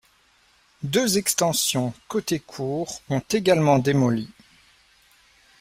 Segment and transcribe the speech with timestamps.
[0.81, 4.31] Deux extensions côté cour ont également démolies.